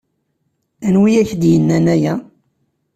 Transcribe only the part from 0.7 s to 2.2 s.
Anwa i ak-d-yennan aya?